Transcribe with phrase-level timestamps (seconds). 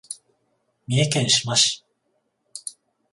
[0.87, 1.85] 三重県志摩市